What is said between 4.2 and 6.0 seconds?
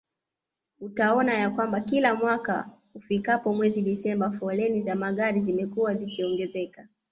foleni za magari zimekuwa